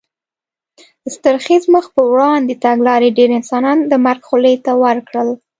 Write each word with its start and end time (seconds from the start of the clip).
ستر 1.15 1.35
خېز 1.43 1.63
مخ 1.73 1.85
په 1.95 2.01
وړاندې 2.11 2.53
تګلارې 2.65 3.09
ډېر 3.17 3.29
انسانان 3.39 3.77
د 3.91 3.93
مرګ 4.05 4.21
خولې 4.27 4.55
ته 4.65 4.71
ور 4.83 4.97
کړل. 5.07 5.29